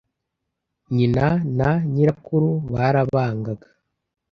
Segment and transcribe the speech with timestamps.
[0.95, 1.25] nyina
[1.57, 3.67] na nyirakuru barabangaga